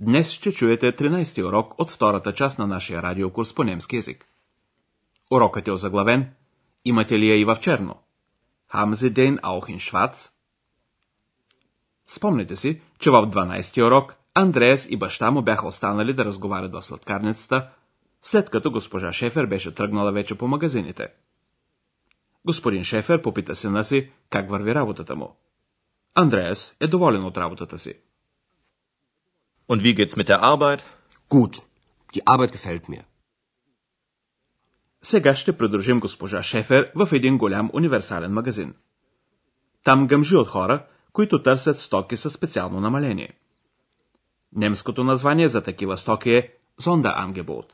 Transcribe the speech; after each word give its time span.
днес 0.00 0.30
ще 0.30 0.52
чуете 0.52 0.92
13-ти 0.92 1.42
урок 1.42 1.74
от 1.78 1.90
втората 1.90 2.34
част 2.34 2.58
на 2.58 2.66
нашия 2.66 3.02
радиокурс 3.02 3.54
по 3.54 3.64
немски 3.64 3.96
язик. 3.96 4.26
Урокът 5.30 5.68
е 5.68 5.72
озаглавен 5.72 6.30
Имате 6.84 7.18
ли 7.18 7.28
я 7.28 7.36
и 7.40 7.44
в 7.44 7.56
черно? 7.60 7.96
Haben 8.74 8.94
Sie 8.94 9.12
den 9.12 9.40
auch 9.40 9.78
in? 9.78 10.30
Спомните 12.06 12.56
си, 12.56 12.80
че 12.98 13.10
в 13.10 13.14
12-ти 13.14 13.82
урок 13.82 14.14
Андреас 14.34 14.86
и 14.90 14.96
баща 14.96 15.30
му 15.30 15.42
бяха 15.42 15.68
останали 15.68 16.12
да 16.12 16.24
разговарят 16.24 16.72
в 16.72 16.82
сладкарницата, 16.82 17.68
след 18.22 18.50
като 18.50 18.70
госпожа 18.70 19.12
Шефер 19.12 19.46
беше 19.46 19.74
тръгнала 19.74 20.12
вече 20.12 20.38
по 20.38 20.48
магазините. 20.48 21.08
Господин 22.44 22.84
Шефер 22.84 23.22
попита 23.22 23.56
сина 23.56 23.84
си 23.84 24.10
как 24.30 24.50
върви 24.50 24.74
работата 24.74 25.16
му. 25.16 25.36
Андреас 26.14 26.76
е 26.80 26.86
доволен 26.86 27.24
от 27.24 27.38
работата 27.38 27.78
си. 27.78 27.94
Und 29.70 29.82
wie 29.84 29.94
geht's 29.94 30.16
mit 30.16 30.28
der 30.28 30.40
Arbeit? 30.52 30.80
Gut. 31.28 31.54
Die 32.14 32.26
Arbeit 32.26 32.52
gefällt 32.52 32.88
mir. 32.88 33.04
Сега 35.02 35.34
ще 35.34 35.58
придружим 35.58 36.00
госпожа 36.00 36.42
Шефер 36.42 36.92
в 36.94 37.08
един 37.12 37.38
голям 37.38 37.70
универсален 37.72 38.32
магазин. 38.32 38.74
Там 39.84 40.06
гъмжи 40.06 40.36
от 40.36 40.48
хора, 40.48 40.86
които 41.12 41.42
търсят 41.42 41.80
стоки 41.80 42.16
със 42.16 42.32
специално 42.32 42.80
намаление. 42.80 43.32
Немското 44.52 45.04
название 45.04 45.48
за 45.48 45.62
такива 45.62 45.96
стоки 45.96 46.30
е 46.30 46.54
Sonderangebot, 46.82 47.66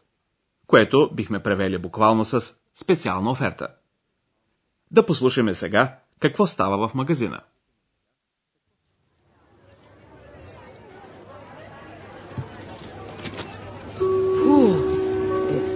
което 0.66 1.10
бихме 1.14 1.42
превели 1.42 1.78
буквално 1.78 2.24
с 2.24 2.54
специална 2.74 3.30
оферта. 3.30 3.68
Да 4.90 5.06
послушаме 5.06 5.54
сега 5.54 5.98
какво 6.20 6.46
става 6.46 6.88
в 6.88 6.94
магазина. 6.94 7.40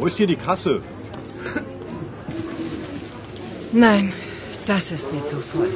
Wo 0.00 0.06
ist 0.06 0.16
hier 0.16 0.30
die 0.34 0.42
Kasse? 0.46 0.82
Nein, 3.72 4.04
das 4.66 4.84
ist 4.96 5.06
mir 5.12 5.24
zu 5.30 5.36
voll. 5.52 5.72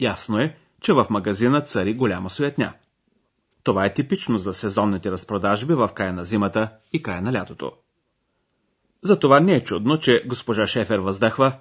Ясно 0.00 0.40
е, 0.40 0.56
че 0.80 0.92
в 0.92 1.06
магазина 1.10 1.60
цари 1.60 1.94
голяма 1.94 2.30
суетня. 2.30 2.74
Това 3.62 3.86
е 3.86 3.94
типично 3.94 4.38
за 4.38 4.54
сезонните 4.54 5.10
разпродажби 5.10 5.74
в 5.74 5.88
края 5.88 6.12
на 6.12 6.24
зимата 6.24 6.70
и 6.92 7.02
края 7.02 7.22
на 7.22 7.32
лятото. 7.32 7.72
Затова 9.02 9.40
не 9.40 9.54
е 9.54 9.64
чудно, 9.64 10.00
че 10.00 10.24
госпожа 10.26 10.66
Шефер 10.66 10.98
въздъхва. 10.98 11.52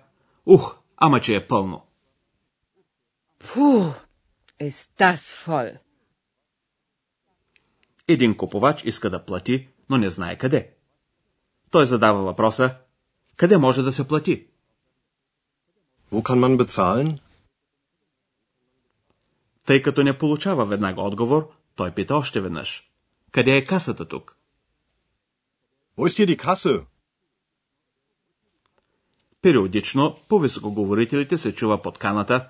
Ух, 0.45 0.75
ама 0.97 1.21
че 1.21 1.35
е 1.35 1.47
пълно. 1.47 1.81
Puh, 3.43 3.93
ist 4.61 4.89
das 4.99 5.47
voll. 5.47 5.84
Един 8.07 8.37
купувач 8.37 8.83
иска 8.83 9.09
да 9.09 9.25
плати, 9.25 9.67
но 9.89 9.97
не 9.97 10.09
знае 10.09 10.37
къде. 10.37 10.73
Той 11.71 11.85
задава 11.85 12.23
въпроса, 12.23 12.75
къде 13.35 13.57
може 13.57 13.81
да 13.81 13.91
се 13.91 14.07
плати? 14.07 14.47
Wo 16.11 16.21
kann 16.21 16.39
man 16.39 16.63
bezahlen? 16.63 17.19
Тъй 19.65 19.81
като 19.81 20.03
не 20.03 20.17
получава 20.17 20.65
веднага 20.65 21.01
отговор, 21.01 21.51
той 21.75 21.91
пита 21.91 22.15
още 22.15 22.41
веднъж. 22.41 22.89
Къде 23.31 23.51
е 23.51 23.63
касата 23.63 24.05
тук? 24.05 24.37
Wo 25.97 26.07
ist 26.07 26.25
hier 26.25 26.35
die 26.35 26.37
Kasse? 26.37 26.85
Периодично 29.41 30.17
по 30.29 30.39
високоговорителите 30.39 31.37
се 31.37 31.55
чува 31.55 31.81
подканата 31.81 32.49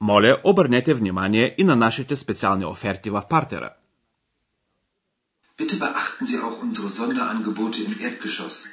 Моля, 0.00 0.40
обърнете 0.44 0.94
внимание 0.94 1.54
и 1.58 1.64
на 1.64 1.76
нашите 1.76 2.16
специални 2.16 2.64
оферти 2.64 3.10
в 3.10 3.22
партера. 3.28 3.74
Bitte 5.58 5.76
beachten 5.76 6.26
Sie 6.26 6.38
auch 6.46 6.62
unsere 6.62 6.88
Sonderangebote 6.88 7.78
im 7.82 7.92
Erdgeschoss. 8.00 8.68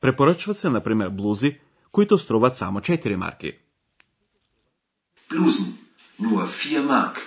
Препоръчват 0.00 0.58
се, 0.58 0.70
например, 0.70 1.08
блузи, 1.08 1.60
които 1.92 2.18
струват 2.18 2.56
само 2.56 2.80
4 2.80 3.16
марки. 3.16 3.58
Blusen, 5.30 5.72
nur 6.20 6.46
4 6.46 6.86
Mark. 6.86 7.18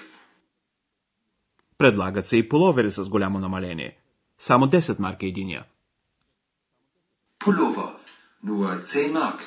Предлагат 1.78 2.28
се 2.28 2.38
и 2.38 2.50
половери 2.50 2.92
с 2.92 3.04
голямо 3.04 3.40
намаление. 3.40 3.98
Само 4.38 4.66
10 4.66 5.00
марки 5.00 5.26
единия. 5.26 5.66
Pullover, 7.40 7.90
nur 8.46 8.86
10 8.86 9.14
Mark. 9.14 9.42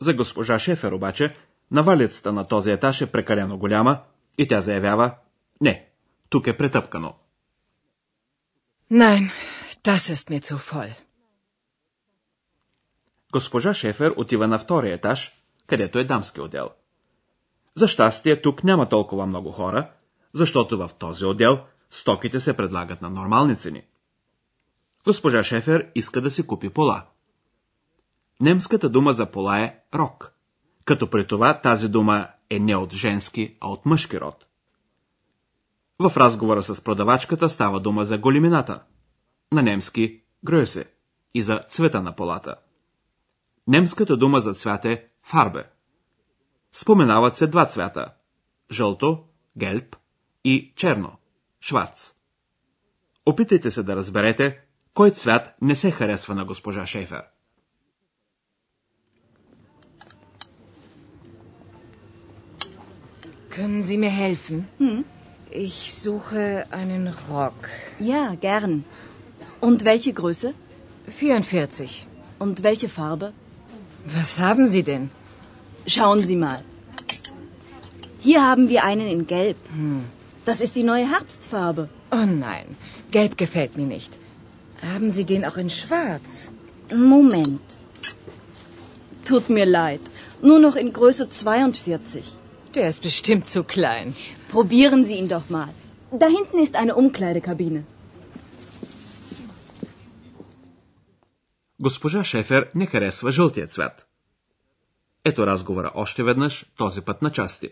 За 0.00 0.14
госпожа 0.14 0.58
Шефер 0.58 0.92
обаче, 0.92 1.36
навалицата 1.70 2.32
на 2.32 2.48
този 2.48 2.70
етаж 2.70 3.00
е 3.00 3.12
прекалено 3.12 3.58
голяма 3.58 4.02
и 4.38 4.48
тя 4.48 4.60
заявява 4.60 5.14
Не, 5.60 5.87
тук 6.28 6.46
е 6.46 6.56
претъпкано. 6.56 7.14
Nein, 8.92 9.30
das 9.84 10.14
ist 10.14 10.30
mir 10.30 10.40
zu 10.40 10.56
voll. 10.56 10.94
Госпожа 13.32 13.74
Шефер 13.74 14.14
отива 14.16 14.48
на 14.48 14.58
втория 14.58 14.94
етаж, 14.94 15.32
където 15.66 15.98
е 15.98 16.04
дамски 16.04 16.40
отдел. 16.40 16.70
За 17.74 17.88
щастие, 17.88 18.42
тук 18.42 18.64
няма 18.64 18.88
толкова 18.88 19.26
много 19.26 19.50
хора, 19.50 19.90
защото 20.32 20.78
в 20.78 20.90
този 20.98 21.24
отдел 21.24 21.64
стоките 21.90 22.40
се 22.40 22.56
предлагат 22.56 23.02
на 23.02 23.10
нормални 23.10 23.56
цени. 23.56 23.82
Госпожа 25.04 25.44
Шефер 25.44 25.90
иска 25.94 26.20
да 26.20 26.30
си 26.30 26.46
купи 26.46 26.70
пола. 26.70 27.06
Немската 28.40 28.88
дума 28.88 29.12
за 29.12 29.26
пола 29.26 29.60
е 29.60 29.78
рок, 29.94 30.34
като 30.84 31.10
при 31.10 31.26
това 31.26 31.60
тази 31.60 31.88
дума 31.88 32.28
е 32.50 32.58
не 32.58 32.76
от 32.76 32.92
женски, 32.92 33.56
а 33.60 33.68
от 33.68 33.86
мъжки 33.86 34.20
род. 34.20 34.47
В 36.00 36.12
разговора 36.16 36.62
с 36.62 36.80
продавачката 36.80 37.48
става 37.48 37.80
дума 37.80 38.04
за 38.04 38.18
големината, 38.18 38.84
на 39.52 39.62
немски 39.62 40.22
гръсе 40.44 40.90
и 41.34 41.42
за 41.42 41.60
цвета 41.70 42.02
на 42.02 42.16
полата. 42.16 42.56
Немската 43.66 44.16
дума 44.16 44.40
за 44.40 44.54
цвят 44.54 44.84
е 44.84 45.06
фарбе. 45.22 45.64
Споменават 46.72 47.36
се 47.36 47.46
два 47.46 47.66
цвята– 47.66 48.14
жълто, 48.72 49.24
гелб 49.56 49.96
и 50.44 50.72
черно, 50.76 51.12
шварц. 51.60 52.14
Опитайте 53.26 53.70
се 53.70 53.82
да 53.82 53.96
разберете, 53.96 54.60
кой 54.94 55.10
цвят 55.10 55.54
не 55.62 55.74
се 55.74 55.90
харесва 55.90 56.34
на 56.34 56.44
госпожа 56.44 56.86
Шейфер. 56.86 57.22
Können 63.50 63.82
Sie 63.82 63.98
mir 63.98 64.14
helfen? 64.24 64.58
Ich 65.50 65.94
suche 65.94 66.66
einen 66.70 67.08
Rock. 67.30 67.68
Ja, 67.98 68.34
gern. 68.34 68.84
Und 69.60 69.84
welche 69.84 70.12
Größe? 70.12 70.54
44. 71.08 72.06
Und 72.38 72.62
welche 72.62 72.88
Farbe? 72.88 73.32
Was 74.04 74.38
haben 74.38 74.66
Sie 74.66 74.82
denn? 74.82 75.10
Schauen 75.86 76.22
Sie 76.22 76.36
mal. 76.36 76.62
Hier 78.20 78.44
haben 78.44 78.68
wir 78.68 78.84
einen 78.84 79.08
in 79.08 79.26
Gelb. 79.26 79.56
Das 80.44 80.60
ist 80.60 80.76
die 80.76 80.82
neue 80.82 81.10
Herbstfarbe. 81.10 81.88
Oh 82.10 82.26
nein, 82.26 82.76
gelb 83.10 83.38
gefällt 83.38 83.76
mir 83.76 83.86
nicht. 83.86 84.18
Haben 84.82 85.10
Sie 85.10 85.24
den 85.24 85.44
auch 85.44 85.56
in 85.56 85.70
schwarz? 85.70 86.50
Moment. 86.94 87.60
Tut 89.24 89.50
mir 89.50 89.66
leid. 89.66 90.00
Nur 90.42 90.58
noch 90.58 90.76
in 90.76 90.92
Größe 90.92 91.30
42. 91.30 92.24
Der 92.74 92.88
ist 92.88 93.02
bestimmt 93.02 93.46
zu 93.46 93.64
klein. 93.64 94.14
Probieren 94.54 95.04
Sie 95.04 95.16
ihn 95.20 95.28
doch 95.28 95.48
mal. 95.50 95.72
Da 96.20 96.26
hinten 96.36 96.58
ist 96.66 96.74
eine 96.82 96.94
Umkleidekabine. 96.94 97.82
Госпожа 101.80 102.24
Шефер 102.24 102.70
не 102.74 102.86
харесва 102.86 103.30
жълтия 103.32 103.66
цвят. 103.66 104.06
Ето 105.24 105.46
разговора 105.46 105.90
още 105.94 106.22
веднъж, 106.22 106.66
този 106.76 107.00
път 107.00 107.22
на 107.22 107.32
части. 107.32 107.68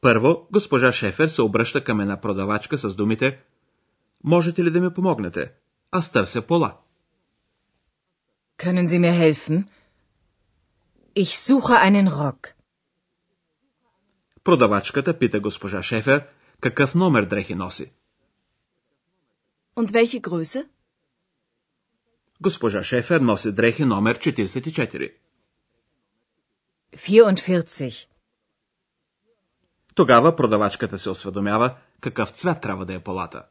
Първо, 0.00 0.46
госпожа 0.52 0.92
Шефер 0.92 1.28
се 1.28 1.42
обръща 1.42 1.84
към 1.84 2.00
една 2.00 2.20
продавачка 2.20 2.78
с 2.78 2.94
думите 2.94 3.38
Можете 4.24 4.64
ли 4.64 4.70
да 4.70 4.80
ми 4.80 4.94
помогнете? 4.94 5.52
Аз 5.90 6.12
търся 6.12 6.42
пола. 6.42 6.76
Können 8.58 8.86
Sie 8.88 8.98
mir 8.98 9.14
helfen? 9.24 9.68
Ich 11.16 11.32
suche 11.46 11.76
einen 11.86 12.08
Rock. 12.08 12.59
Продавачката 14.44 15.18
пита 15.18 15.40
госпожа 15.40 15.82
Шефер 15.82 16.26
какъв 16.60 16.94
номер 16.94 17.24
дрехи 17.24 17.54
носи. 17.54 17.92
Und 19.76 19.90
welche 19.92 20.20
Größe? 20.20 20.68
Госпожа 22.40 22.82
Шефер 22.82 23.20
носи 23.20 23.52
дрехи 23.52 23.84
номер 23.84 24.18
44. 24.18 25.12
44. 26.92 28.06
Тогава 29.94 30.36
продавачката 30.36 30.98
се 30.98 31.10
осведомява 31.10 31.76
какъв 32.00 32.30
цвят 32.30 32.60
трябва 32.60 32.86
да 32.86 32.94
е 32.94 33.00
полата. 33.00 33.44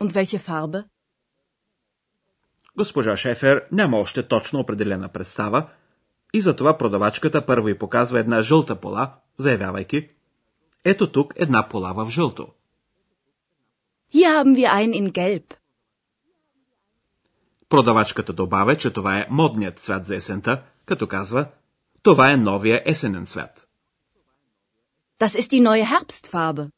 Und 0.00 0.12
welche 0.12 0.38
Farbe? 0.38 0.84
Госпожа 2.76 3.16
Шефер 3.16 3.66
няма 3.72 3.98
още 3.98 4.28
точно 4.28 4.60
определена 4.60 5.08
представа 5.08 5.68
и 6.34 6.40
затова 6.40 6.78
продавачката 6.78 7.46
първо 7.46 7.68
и 7.68 7.78
показва 7.78 8.20
една 8.20 8.42
жълта 8.42 8.80
пола, 8.80 9.14
заявявайки 9.38 10.08
Ето 10.84 11.12
тук 11.12 11.32
една 11.36 11.68
пола 11.68 11.94
в 11.94 12.10
жълто. 12.10 12.48
Hier 14.14 14.28
haben 14.28 14.54
wir 14.56 14.70
einen 14.70 14.94
in 15.02 15.12
Gelb. 15.12 15.54
Продавачката 17.68 18.32
добавя, 18.32 18.76
че 18.76 18.90
това 18.90 19.18
е 19.18 19.26
модният 19.30 19.80
цвят 19.80 20.06
за 20.06 20.16
есента, 20.16 20.62
като 20.86 21.06
казва 21.06 21.46
Това 22.02 22.32
е 22.32 22.36
новия 22.36 22.82
есенен 22.86 23.26
цвят. 23.26 23.68
Das 25.20 25.34
ist 25.40 25.50
die 25.50 25.62
neue 25.62 25.84
Herbstfarbe. 25.84 26.70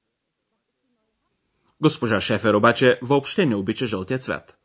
Госпожа 1.80 2.20
Шефер 2.20 2.54
обаче 2.54 2.98
въобще 3.02 3.46
не 3.46 3.56
обича 3.56 3.86
жълтия 3.86 4.18
цвят. 4.18 4.58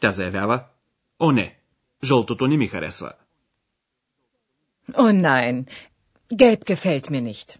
Тя 0.00 0.12
заявява 0.12 0.64
О 1.20 1.32
не, 1.32 1.58
жълтото 2.04 2.46
не 2.46 2.56
ми 2.56 2.68
харесва. 2.68 3.12
Oh 4.94 5.10
nein, 5.10 5.66
gelb 6.30 6.64
gefällt 6.64 7.10
mir 7.10 7.20
nicht. 7.20 7.58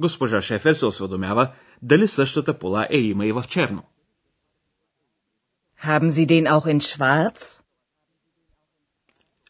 Госпожа 0.00 0.42
Шефер 0.42 0.74
се 0.74 0.86
осведомява 0.86 1.52
дали 1.82 2.08
същата 2.08 2.58
пола 2.58 2.86
е 2.90 2.98
има 2.98 3.26
и 3.26 3.32
в 3.32 3.44
черно. 3.48 3.82
Haben 5.82 6.10
Sie 6.10 6.26
den 6.26 6.46
auch 6.46 6.66
in 6.66 6.80
schwarz? 6.80 7.62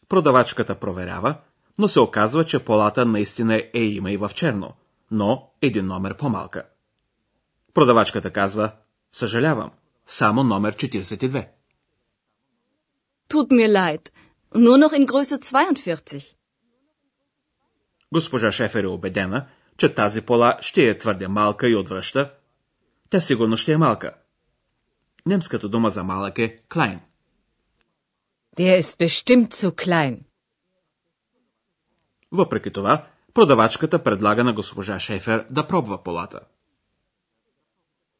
Продавачката 0.09 0.79
проверява, 0.79 1.37
но 1.77 1.87
се 1.87 1.99
оказва, 1.99 2.45
че 2.45 2.65
полата 2.65 3.05
наистина 3.05 3.63
е 3.73 3.81
има 3.83 4.11
и 4.11 4.17
в 4.17 4.31
черно, 4.35 4.73
но 5.11 5.51
един 5.61 5.85
номер 5.85 6.17
по-малка. 6.17 6.63
Продавачката 7.73 8.31
казва, 8.31 8.71
съжалявам, 9.13 9.71
само 10.07 10.43
номер 10.43 10.75
42. 10.75 11.47
Tut 13.29 13.49
mir 13.51 13.69
leid. 13.71 14.09
Nur 14.55 14.77
noch 14.77 14.93
in 14.93 15.05
Größe 15.05 15.37
42. 15.39 16.35
Госпожа 18.13 18.51
Шефер 18.51 18.83
е 18.83 18.87
убедена, 18.87 19.47
че 19.77 19.95
тази 19.95 20.21
пола 20.21 20.57
ще 20.61 20.89
е 20.89 20.97
твърде 20.97 21.27
малка 21.27 21.69
и 21.69 21.75
отвръща. 21.75 22.33
Тя 23.09 23.19
сигурно 23.19 23.57
ще 23.57 23.71
е 23.71 23.77
малка. 23.77 24.15
Немската 25.25 25.69
дума 25.69 25.89
за 25.89 26.03
малък 26.03 26.37
е 26.39 26.61
klein. 26.69 26.99
Der 28.57 28.81
ist 28.81 28.99
bestimmt 28.99 29.53
zu 29.53 29.71
klein. 29.71 30.19
Въпреки 32.31 32.71
това, 32.71 33.07
продавачката 33.33 34.03
предлага 34.03 34.43
на 34.43 34.53
госпожа 34.53 34.99
Шефер 34.99 35.45
да 35.49 35.67
пробва 35.67 36.03
полата. 36.03 36.39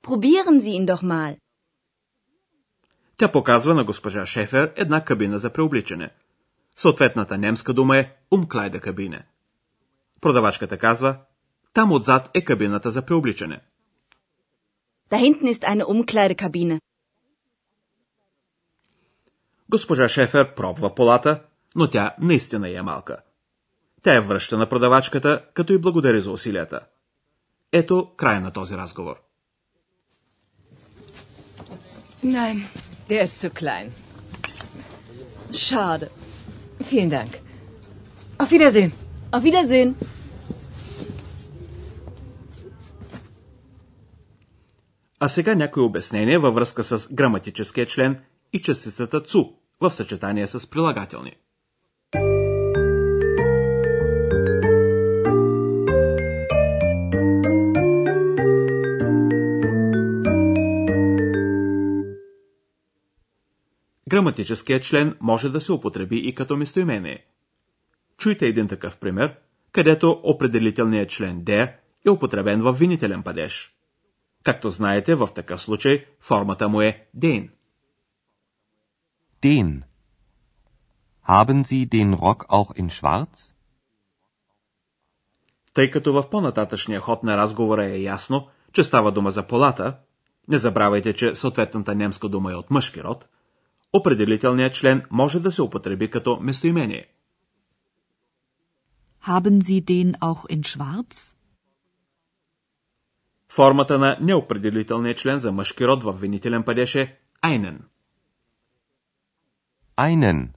Probieren 0.04 0.60
Sie 0.60 0.80
ihn 0.80 0.86
doch 0.86 1.04
mal. 1.04 1.38
Тя 3.18 3.32
показва 3.32 3.74
на 3.74 3.84
госпожа 3.84 4.26
Шефер 4.26 4.74
една 4.76 5.04
кабина 5.06 5.40
за 5.40 5.54
преобличане. 5.54 6.10
Съответната 6.76 7.38
немска 7.38 7.74
дума 7.74 7.98
е 7.98 8.12
умклайда 8.32 8.80
кабине. 8.80 9.26
Продавачката 10.22 10.78
казва, 10.78 11.18
там 11.74 11.92
отзад 11.92 12.30
е 12.34 12.44
кабината 12.44 12.92
за 12.92 13.02
преобличане. 13.02 13.62
Da 15.12 15.18
hinten 15.18 15.48
ist 15.54 15.64
eine 15.64 15.86
Umkleidekabine. 15.86 16.80
Госпожа 19.70 20.10
Шефер 20.10 20.56
пробва 20.56 20.96
полата, 20.96 21.42
но 21.76 21.90
тя 21.90 22.16
наистина 22.20 22.70
е 22.70 22.82
малка. 22.82 23.18
Тя 24.04 24.16
е 24.16 24.22
връща 24.22 24.58
на 24.58 24.70
продавачката, 24.70 25.46
като 25.54 25.74
и 25.74 25.82
благодари 25.82 26.22
за 26.22 26.32
усилията. 26.32 26.80
Ето 27.72 28.12
край 28.18 28.40
на 28.40 28.52
този 28.52 28.78
разговор. 28.78 29.16
Nein, 32.24 32.58
der 33.10 33.24
ist 33.26 33.36
zu 33.44 33.50
klein. 33.62 33.90
Schade. 35.52 36.25
Vielen 36.84 37.10
Dank. 37.10 37.32
Auf 38.38 38.52
Wiedersehen. 38.52 38.92
Auf 39.32 39.44
Wiedersehen. 39.44 39.96
А 45.20 45.28
сега 45.30 45.56
някои 45.56 45.84
обяснения 45.84 46.40
във 46.40 46.56
връзка 46.56 46.84
с 46.84 47.08
граматическия 47.12 47.86
член 47.86 48.20
и 48.54 48.62
частицата 48.62 49.22
цу 49.22 49.46
в 49.82 49.92
съчетание 49.92 50.48
с 50.48 50.70
прилагателни. 50.70 51.32
Граматическият 64.10 64.84
член 64.84 65.18
може 65.22 65.50
да 65.50 65.62
се 65.62 65.72
употреби 65.72 66.18
и 66.18 66.36
като 66.36 66.58
местоимение. 66.58 67.26
Чуйте 68.18 68.46
един 68.48 68.68
такъв 68.68 68.98
пример, 68.98 69.36
където 69.72 70.22
определителният 70.24 71.10
член 71.10 71.44
der 71.44 71.74
е 72.06 72.10
употребен 72.10 72.62
в 72.62 72.74
винителен 72.74 73.24
падеж. 73.24 73.76
Както 74.44 74.70
знаете, 74.70 75.16
в 75.16 75.30
такъв 75.36 75.62
случай 75.62 76.06
формата 76.20 76.70
му 76.70 76.82
е 76.82 77.08
den. 77.18 77.50
Den. 79.42 79.82
Haben 81.30 81.64
Sie 81.64 81.88
den 81.88 82.16
Rock 82.16 82.48
auch 82.48 82.82
in 82.82 82.90
schwarz? 82.90 83.54
Тъй 85.74 85.92
като 85.92 86.14
в 86.14 86.30
по-нататъчния 86.30 87.00
ход 87.00 87.24
на 87.24 87.38
разговора 87.38 87.86
е 87.86 88.02
ясно, 88.02 88.48
че 88.74 88.84
става 88.84 89.12
дума 89.12 89.32
за 89.32 89.48
полата, 89.48 89.98
не 90.48 90.58
забравяйте, 90.58 91.14
че 91.14 91.36
съответната 91.36 91.96
немска 91.96 92.30
дума 92.30 92.52
е 92.52 92.56
от 92.56 92.72
мъжки 92.72 93.04
род, 93.04 93.28
определителният 94.00 94.74
член 94.74 95.04
може 95.12 95.40
да 95.40 95.52
се 95.52 95.62
употреби 95.62 96.10
като 96.10 96.40
местоимение. 96.42 97.06
Haben 99.28 99.58
Sie 99.62 99.82
den 99.82 100.10
auch 100.20 100.44
in 100.56 100.62
schwarz? 100.62 101.36
Формата 103.50 103.98
на 104.00 104.18
неопределителния 104.22 105.16
член 105.16 105.40
за 105.40 105.52
мъжки 105.52 105.88
род 105.88 106.04
в 106.04 106.14
винителен 106.14 106.64
падеж 106.64 106.96
е 106.96 107.20
einen. 107.44 107.78
Einen. 109.98 110.50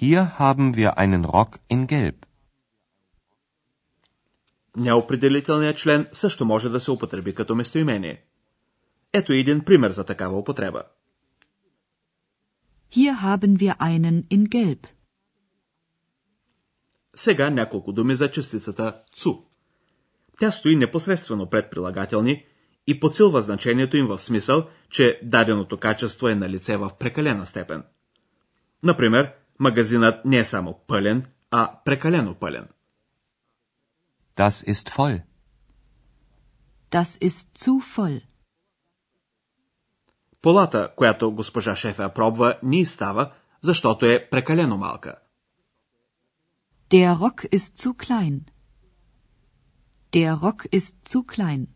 Hier 0.00 0.22
haben 0.38 0.74
wir 0.76 0.90
einen 0.94 1.24
Rock 1.24 1.58
in 1.70 1.86
Gelb. 1.86 2.26
Неопределителният 4.76 5.76
член 5.76 6.08
също 6.12 6.44
може 6.44 6.68
да 6.68 6.80
се 6.80 6.90
употреби 6.90 7.34
като 7.34 7.54
местоимение. 7.54 8.24
Ето 9.12 9.32
един 9.32 9.64
пример 9.64 9.90
за 9.90 10.04
такава 10.04 10.38
употреба. 10.38 10.82
Hier 12.90 13.14
haben 13.22 13.60
wir 13.60 13.74
einen 13.80 14.26
in 14.30 14.44
Gelb. 14.48 14.86
Сега 17.14 17.50
няколко 17.50 17.92
думи 17.92 18.14
за 18.14 18.30
частицата 18.30 19.02
цу. 19.16 19.44
Тя 20.40 20.50
стои 20.50 20.76
непосредствено 20.76 21.50
пред 21.50 21.70
прилагателни 21.70 22.44
и 22.86 23.00
подсилва 23.00 23.42
значението 23.42 23.96
им 23.96 24.06
в 24.06 24.18
смисъл, 24.18 24.68
че 24.90 25.20
даденото 25.22 25.78
качество 25.78 26.28
е 26.28 26.34
на 26.34 26.48
лице 26.48 26.76
в 26.76 26.90
прекалена 26.98 27.46
степен. 27.46 27.84
Например, 28.82 29.32
магазинът 29.58 30.24
не 30.24 30.38
е 30.38 30.44
само 30.44 30.80
пълен, 30.86 31.24
а 31.50 31.80
прекалено 31.84 32.34
пълен. 32.34 32.68
Das 34.36 34.64
ist 34.72 34.88
voll. 34.96 35.22
Das 36.90 37.10
ist 37.28 37.58
zu 37.58 37.80
voll. 37.96 38.29
Полата, 40.42 40.92
която 40.96 41.32
госпожа 41.32 41.76
Шефа 41.76 42.14
пробва, 42.14 42.54
ни 42.62 42.84
става, 42.84 43.32
защото 43.62 44.06
е 44.06 44.28
прекалено 44.30 44.78
малка. 44.78 45.16
Der 46.90 47.14
Rock 47.14 47.48
ist 47.56 47.72
zu 47.82 47.90
klein. 48.04 48.40
Der 50.12 50.34
Rock 50.44 50.68
ist 50.78 50.96
zu 51.10 51.24
klein. 51.24 51.66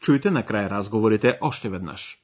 Чуйте 0.00 0.30
накрая 0.30 0.70
разговорите 0.70 1.38
още 1.40 1.68
веднъж. 1.68 2.23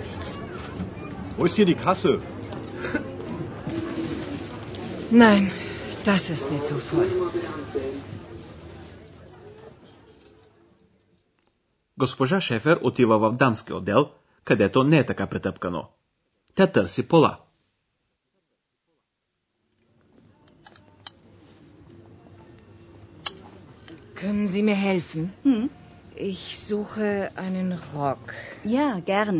Wo 1.37 1.45
ist 1.45 1.55
hier 1.55 1.65
die 1.65 1.75
Kasse? 1.75 2.21
Nein, 5.11 5.51
das 6.05 6.29
ist 6.29 6.45
mir 6.51 6.63
zu 6.63 6.75
voll. 6.89 7.11
Госпожа 11.97 12.41
Шефер 12.41 12.79
отива 12.81 13.19
в 13.19 13.31
дамски 13.31 13.73
отдел, 13.73 14.09
където 14.43 14.83
не 14.83 14.97
е 14.97 15.05
така 15.05 15.27
претъпкано. 15.27 15.87
Тя 16.55 16.67
търси 16.67 17.07
пола. 17.07 17.37
Können 24.21 24.47
Sie 24.47 24.63
mir 24.69 24.79
helfen? 24.89 25.23
Hm? 25.45 25.69
Ich 26.31 26.43
suche 26.67 27.11
einen 27.45 27.69
Rock. 27.95 28.25
Ja, 28.77 28.99
gern. 29.11 29.39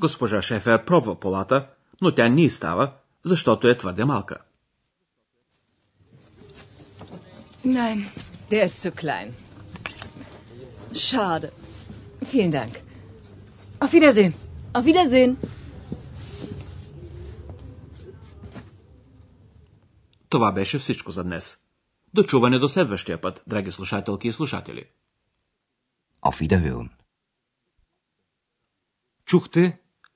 Госпожа 0.00 0.42
Шефер 0.42 0.84
пробва 0.84 1.20
полата, 1.20 1.68
но 2.00 2.14
тя 2.14 2.28
не 2.28 2.42
й 2.42 2.50
става, 2.50 2.92
защото 3.24 3.68
е 3.68 3.76
твърде 3.76 4.04
малка. 4.04 4.36
Nein, 7.64 7.98
der 8.50 8.64
ist 8.66 8.78
zu 8.84 8.90
klein. 9.02 9.28
Schade. 10.92 11.50
Vielen 12.24 12.50
Dank. 12.50 12.72
Auf 13.80 13.92
Wiedersehen. 13.92 14.32
Auf 14.74 14.84
Wiedersehen. 14.84 15.36
Това 20.28 20.52
беше 20.52 20.78
всичко 20.78 21.10
за 21.10 21.24
днес. 21.24 21.58
До 22.14 22.22
чуване 22.22 22.58
до 22.58 22.68
следващия 22.68 23.20
път, 23.20 23.42
драги 23.46 23.72
слушателки 23.72 24.28
и 24.28 24.32
слушатели. 24.32 24.84
Auf 26.22 26.48
Wiederhören. 26.48 26.88
Чухте 29.24 29.78